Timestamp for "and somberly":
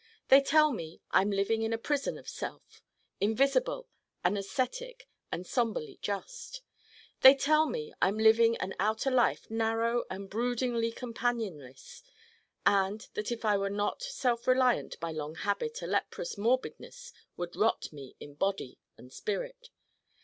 5.31-5.99